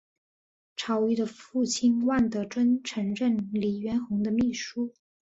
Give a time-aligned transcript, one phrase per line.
[0.77, 4.91] 曹禺的父亲万德尊曾任黎元洪的秘书。